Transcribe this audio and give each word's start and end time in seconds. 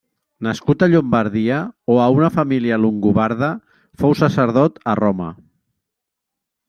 Nascut 0.45 0.85
a 0.85 0.87
Llombardia 0.93 1.59
o 1.95 1.99
a 2.05 2.07
una 2.15 2.29
família 2.37 2.79
longobarda, 2.85 3.51
fou 4.01 4.17
sacerdot 4.23 4.81
a 4.95 4.97
Roma. 5.05 5.29